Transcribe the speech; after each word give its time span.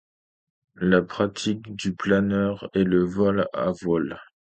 La 0.77 1.03
pratique 1.03 1.75
du 1.75 1.93
planeur 1.93 2.67
est 2.73 2.85
le 2.85 3.03
vol 3.03 3.45
à 3.53 3.69
voile. 3.83 4.19